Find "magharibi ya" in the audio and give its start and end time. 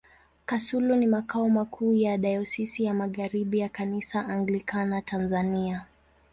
2.93-3.69